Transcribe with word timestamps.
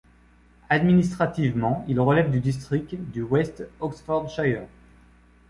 Administrativement, 0.69 1.85
il 1.87 1.99
relève 1.99 2.31
du 2.31 2.39
district 2.39 2.95
du 3.11 3.21
West 3.21 3.67
Oxfordshire. 3.81 4.63